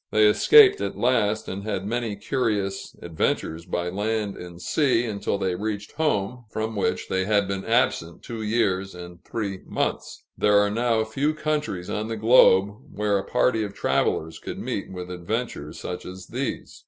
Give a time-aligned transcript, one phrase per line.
[0.09, 5.53] They escaped at last, and had many curious adventures by land and sea, until they
[5.53, 10.23] reached home, from which they had been absent two years and three months.
[10.35, 14.91] There are now few countries on the globe where a party of travelers could meet
[14.91, 16.79] with adventures such as these.